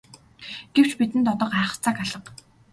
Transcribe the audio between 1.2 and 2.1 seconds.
одоо гайхах цаг